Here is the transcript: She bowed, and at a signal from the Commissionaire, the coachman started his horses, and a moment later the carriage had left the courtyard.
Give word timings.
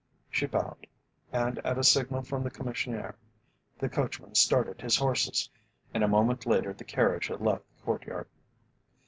She 0.31 0.47
bowed, 0.47 0.87
and 1.31 1.59
at 1.59 1.77
a 1.77 1.83
signal 1.83 2.23
from 2.23 2.41
the 2.41 2.49
Commissionaire, 2.49 3.13
the 3.77 3.87
coachman 3.87 4.33
started 4.33 4.81
his 4.81 4.97
horses, 4.97 5.47
and 5.93 6.03
a 6.03 6.07
moment 6.07 6.47
later 6.47 6.73
the 6.73 6.83
carriage 6.83 7.27
had 7.27 7.39
left 7.39 7.65
the 7.77 7.83
courtyard. 7.83 8.27